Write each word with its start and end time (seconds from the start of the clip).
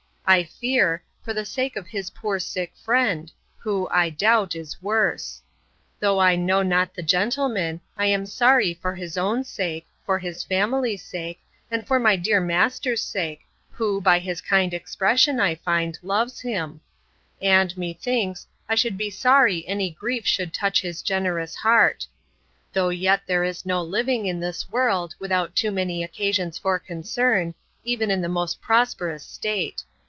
I 0.25 0.43
fear, 0.45 1.03
for 1.21 1.33
the 1.33 1.43
sake 1.43 1.75
of 1.75 1.87
his 1.87 2.11
poor 2.11 2.39
sick 2.39 2.73
friend, 2.77 3.29
who, 3.57 3.89
I 3.91 4.09
doubt, 4.09 4.55
is 4.55 4.81
worse. 4.81 5.41
Though 5.99 6.19
I 6.21 6.37
know 6.37 6.63
not 6.63 6.93
the 6.95 7.03
gentleman, 7.03 7.81
I 7.97 8.05
am 8.05 8.25
sorry 8.25 8.73
for 8.73 8.95
his 8.95 9.17
own 9.17 9.43
sake, 9.43 9.87
for 10.05 10.17
his 10.17 10.41
family's 10.45 11.03
sake, 11.03 11.41
and 11.69 11.85
for 11.85 11.99
my 11.99 12.15
dear 12.15 12.39
master's 12.39 13.03
sake, 13.03 13.41
who, 13.71 13.99
by 13.99 14.19
his 14.19 14.39
kind 14.39 14.73
expressions, 14.73 15.41
I 15.41 15.53
find, 15.55 15.99
loves 16.01 16.39
him: 16.39 16.79
And, 17.41 17.75
methinks, 17.77 18.47
I 18.69 18.75
should 18.75 18.97
be 18.97 19.09
sorry 19.09 19.67
any 19.67 19.89
grief 19.91 20.25
should 20.25 20.53
touch 20.53 20.79
his 20.79 21.01
generous 21.01 21.55
heart; 21.57 22.07
though 22.71 22.87
yet 22.87 23.23
there 23.27 23.43
is 23.43 23.65
no 23.65 23.83
living 23.83 24.27
in 24.27 24.39
this 24.39 24.69
world, 24.71 25.13
without 25.19 25.57
too 25.57 25.71
many 25.71 26.05
occasions 26.05 26.57
for 26.57 26.79
concern, 26.79 27.53
even 27.83 28.09
in 28.09 28.21
the 28.21 28.29
most 28.29 28.61
prosperous 28.61 29.25
state. 29.25 29.83